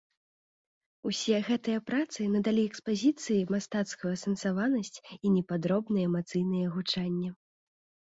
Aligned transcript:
Усе 1.09 1.37
гэтыя 1.49 1.83
працы 1.89 2.19
надалі 2.37 2.61
экспазіцыі 2.71 3.39
мастацкую 3.59 4.09
асэнсаванасць 4.17 4.97
і 5.25 5.37
непадробнае 5.39 6.03
эмацыйнае 6.11 6.65
гучанне. 6.77 7.29